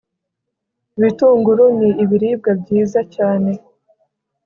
[0.97, 3.51] ibitunguru ni ibiribwa byiza cyane